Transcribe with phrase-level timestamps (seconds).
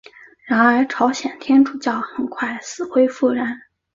[0.47, 3.55] 然而朝鲜天主教很快死灰复燃。